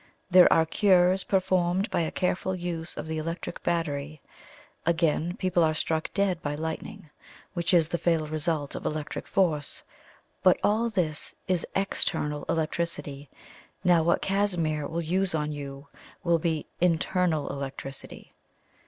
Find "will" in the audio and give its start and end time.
14.87-15.01, 16.23-16.39